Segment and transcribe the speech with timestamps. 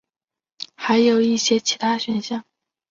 [0.75, 2.43] 还有一些其他选项。